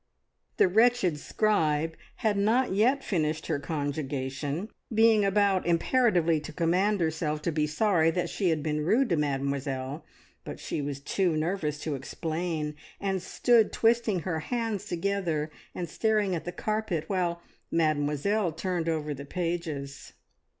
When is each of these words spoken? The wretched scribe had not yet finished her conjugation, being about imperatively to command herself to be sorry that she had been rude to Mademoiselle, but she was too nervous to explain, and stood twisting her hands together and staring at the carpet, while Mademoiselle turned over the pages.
The 0.57 0.67
wretched 0.67 1.19
scribe 1.19 1.95
had 2.15 2.35
not 2.35 2.71
yet 2.73 3.03
finished 3.03 3.45
her 3.45 3.59
conjugation, 3.59 4.69
being 4.91 5.23
about 5.23 5.63
imperatively 5.67 6.39
to 6.39 6.51
command 6.51 6.99
herself 6.99 7.43
to 7.43 7.51
be 7.51 7.67
sorry 7.67 8.09
that 8.09 8.27
she 8.27 8.49
had 8.49 8.63
been 8.63 8.83
rude 8.83 9.09
to 9.09 9.15
Mademoiselle, 9.15 10.03
but 10.43 10.59
she 10.59 10.81
was 10.81 10.99
too 10.99 11.37
nervous 11.37 11.77
to 11.81 11.93
explain, 11.93 12.73
and 12.99 13.21
stood 13.21 13.71
twisting 13.71 14.21
her 14.21 14.39
hands 14.39 14.85
together 14.85 15.51
and 15.75 15.87
staring 15.87 16.33
at 16.33 16.45
the 16.45 16.51
carpet, 16.51 17.03
while 17.05 17.43
Mademoiselle 17.69 18.51
turned 18.53 18.89
over 18.89 19.13
the 19.13 19.23
pages. 19.25 20.13